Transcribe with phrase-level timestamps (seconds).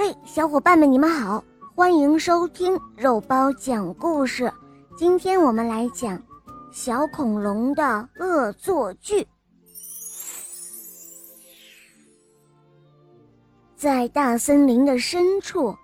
[0.00, 1.42] 嘿，小伙伴们，你们好，
[1.74, 4.48] 欢迎收听肉包讲故事。
[4.96, 6.22] 今天我们来讲
[6.70, 9.26] 小恐龙的恶作剧。
[13.74, 15.76] 在大森林的深处，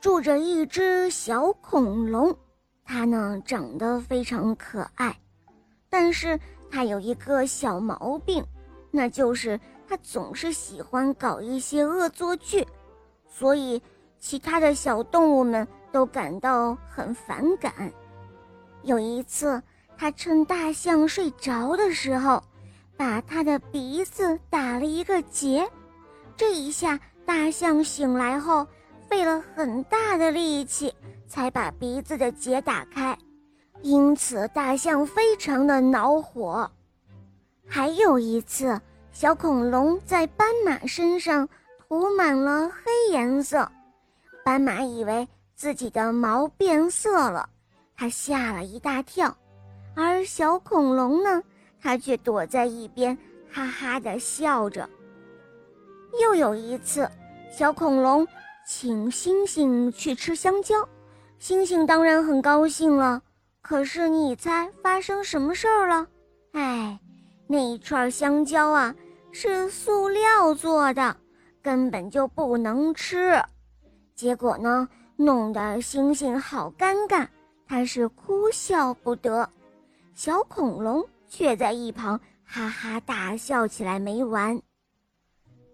[0.00, 2.32] 住着一只小恐龙，
[2.84, 5.18] 它呢长得非常可爱，
[5.90, 6.38] 但是
[6.70, 8.44] 它有一个小毛病，
[8.92, 9.58] 那就是
[9.88, 12.64] 它总是喜欢搞一些恶作剧。
[13.38, 13.82] 所以，
[14.18, 17.92] 其他的小动物们都感到很反感。
[18.82, 19.62] 有一次，
[19.98, 22.42] 他趁大象睡着的时候，
[22.96, 25.68] 把他的鼻子打了一个结。
[26.34, 28.66] 这一下，大象醒来后，
[29.06, 30.94] 费了很大的力气
[31.28, 33.18] 才把鼻子的结打开，
[33.82, 36.70] 因此大象非常的恼火。
[37.68, 38.80] 还有一次，
[39.12, 41.46] 小恐龙在斑马身上。
[41.88, 43.70] 涂满了黑颜色，
[44.44, 47.48] 斑马以为自己的毛变色了，
[47.94, 49.34] 它吓了一大跳。
[49.94, 51.40] 而小恐龙呢，
[51.80, 53.16] 它却躲在一边，
[53.48, 54.88] 哈哈的笑着。
[56.20, 57.08] 又有一次，
[57.52, 58.26] 小恐龙
[58.66, 60.74] 请星星去吃香蕉，
[61.38, 63.22] 星星当然很高兴了。
[63.62, 66.06] 可是你猜发生什么事儿了？
[66.52, 66.98] 哎，
[67.46, 68.92] 那一串香蕉啊，
[69.30, 71.16] 是塑料做的。
[71.66, 73.42] 根本就不能吃，
[74.14, 77.26] 结果呢，弄得星星好尴尬，
[77.66, 79.50] 他是哭笑不得，
[80.14, 84.62] 小恐龙却在一旁哈哈大笑起来没完。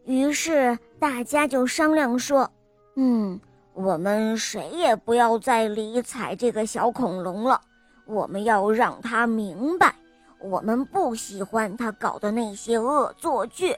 [0.06, 2.50] 于是大家就商量说
[2.96, 3.38] ：“嗯，
[3.74, 7.60] 我们谁也不要再理睬这个小恐龙了，
[8.06, 9.94] 我们要让他明白，
[10.40, 13.76] 我们不喜欢他搞的那些恶作剧。”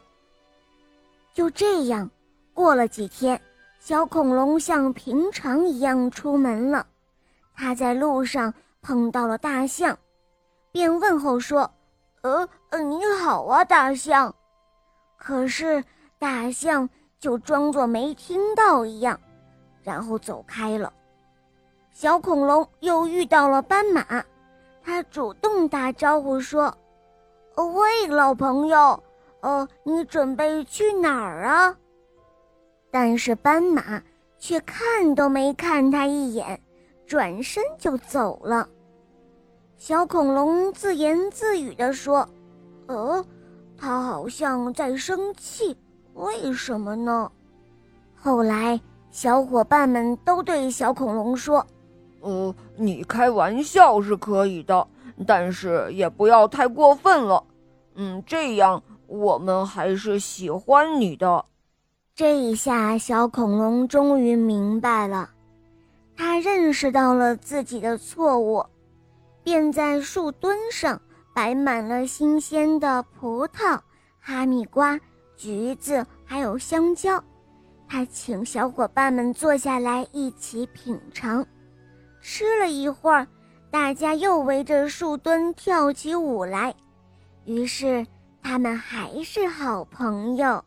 [1.35, 2.09] 就这样，
[2.55, 3.39] 过了几天，
[3.81, 6.87] 小恐龙像平常一样出门了。
[7.57, 9.99] 他在路上碰到了大象，
[10.71, 11.69] 便问候说
[12.23, 14.33] ：“呃呃，你好啊，大象。”
[15.19, 15.83] 可是
[16.21, 19.19] 大象就装作没听到一样，
[19.83, 20.93] 然后走开了。
[21.91, 24.25] 小恐龙又遇到了斑马，
[24.85, 26.73] 他主动打招呼说
[27.57, 29.03] ：“喂，老朋友。”
[29.45, 31.77] 哦，你准备去哪儿啊？
[32.91, 34.03] 但是斑马
[34.39, 36.59] 却看都没看他一眼，
[37.07, 38.67] 转身就走了。
[39.77, 42.27] 小恐龙自言自语地说
[42.89, 43.23] ：“呃，
[43.77, 45.77] 他好像在生气，
[46.15, 47.31] 为什么呢？”
[48.17, 51.67] 后来，小伙伴们都对小恐龙说
[52.23, 54.89] ：“呃，你开玩笑是可以的，
[55.27, 57.45] 但是也不要太过分了。
[57.97, 61.45] 嗯，这样。”我们还是喜欢你的。
[62.15, 65.31] 这一下，小恐龙终于明白了，
[66.17, 68.65] 他认识到了自己的错误，
[69.43, 71.01] 便在树墩上
[71.35, 73.81] 摆满了新鲜的葡萄、
[74.21, 75.01] 哈密瓜、
[75.37, 77.23] 橘子，还有香蕉。
[77.89, 81.45] 他请小伙伴们坐下来一起品尝。
[82.21, 83.27] 吃了一会儿，
[83.73, 86.73] 大家又围着树墩跳起舞来。
[87.45, 88.07] 于是。
[88.45, 90.63] 他们还是好朋友。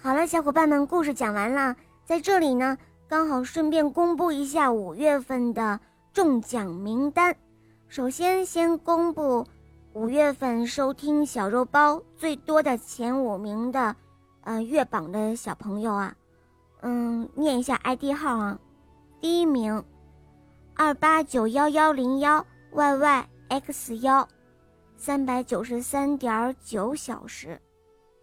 [0.00, 1.76] 好了，小伙伴们，故事讲完了。
[2.06, 5.78] 在这里呢，刚好顺便公布一下五月份的
[6.10, 7.36] 中奖名单。
[7.88, 9.46] 首先，先公布
[9.92, 13.94] 五月份收听小肉包最多的前五名的，
[14.40, 16.16] 呃，月榜的小朋友啊，
[16.80, 18.58] 嗯，念一下 ID 号啊。
[19.20, 19.84] 第一名，
[20.74, 24.26] 二八九幺幺零幺 yyx 幺。
[24.98, 27.60] 三百九十三点九小时，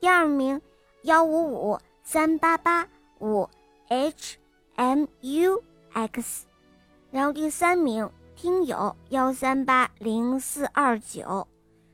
[0.01, 0.61] 第二名
[1.03, 2.87] 幺五五三八八
[3.19, 3.49] 五
[3.87, 4.37] h
[4.75, 6.45] m u x，
[7.09, 11.47] 然后第三名听友幺三八零四二九，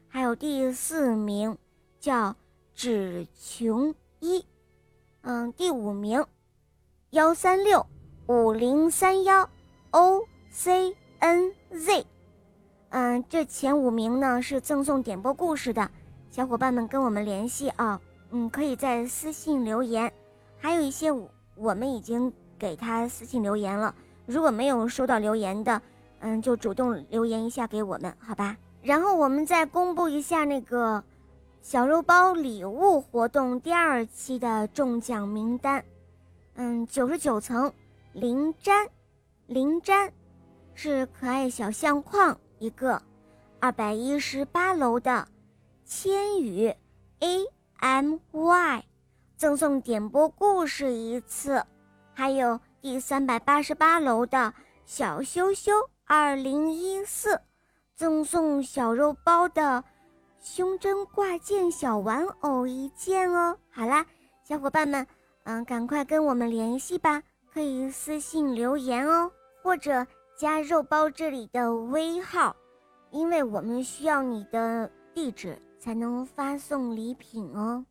[0.09, 1.55] 还有第四名
[1.99, 2.35] 叫
[2.73, 4.43] 只穷一，
[5.21, 6.25] 嗯，第五名
[7.11, 7.85] 幺三六
[8.25, 9.47] 五零三幺
[9.91, 12.03] o c n z。
[12.91, 15.89] 嗯，这前五名呢是赠送点播故事的
[16.29, 18.01] 小伙伴们跟我们联系啊，
[18.31, 20.11] 嗯，可以在私信留言，
[20.57, 21.09] 还有一些
[21.55, 23.95] 我们已经给他私信留言了，
[24.25, 25.81] 如果没有收到留言的，
[26.19, 28.57] 嗯，就主动留言一下给我们，好吧？
[28.81, 31.01] 然后我们再公布一下那个
[31.61, 35.81] 小肉包礼物活动第二期的中奖名单，
[36.55, 37.71] 嗯，九十九层
[38.11, 38.85] 林詹，
[39.47, 40.11] 林詹
[40.73, 42.37] 是可爱小相框。
[42.61, 43.01] 一个
[43.59, 45.27] 二百一十八楼的
[45.83, 46.67] 千羽
[47.19, 47.45] A
[47.79, 48.83] M Y，
[49.35, 51.65] 赠送点播故事一次。
[52.13, 54.53] 还有第三百八十八楼的
[54.85, 55.71] 小羞羞
[56.05, 57.41] 二零一四，
[57.95, 59.83] 赠送小肉包的
[60.39, 63.57] 胸针挂件小玩偶一件哦。
[63.71, 64.05] 好啦，
[64.43, 65.07] 小伙伴们，
[65.45, 69.31] 嗯，赶快跟我们联系吧，可以私信留言哦，
[69.63, 70.05] 或者
[70.41, 72.55] 加肉包这里的微号，
[73.11, 77.85] 因为我们需要你的地址才能发送礼品哦。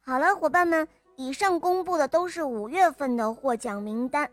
[0.00, 0.88] 好了，伙伴们。
[1.16, 4.28] 以上公布的都是五月份的获奖名单，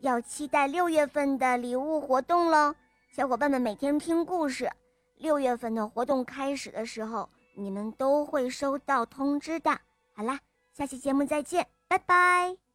[0.00, 2.74] 要期待六月份的礼物活动喽！
[3.14, 4.68] 小伙伴们每天听故事，
[5.18, 9.70] 六月份的活动开始的时候，你们都会收到通知的。
[10.14, 10.40] 好啦，
[10.72, 12.65] 下期节目再见，拜拜。